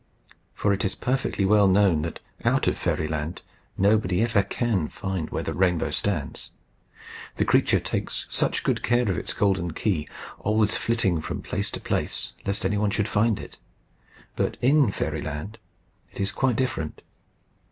[0.55, 3.43] For it is perfectly well known that out of Fairyland
[3.77, 6.49] nobody ever can find where the rainbow stands.
[7.35, 10.09] The creature takes such good care of its golden key,
[10.39, 13.59] always flitting from place to place, lest anyone should find it!
[14.35, 15.59] But in Fairyland
[16.11, 17.03] it is quite different.